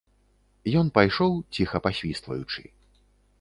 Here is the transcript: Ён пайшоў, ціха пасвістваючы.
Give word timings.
Ён 0.79 0.87
пайшоў, 0.95 1.31
ціха 1.59 1.77
пасвістваючы. 1.89 2.61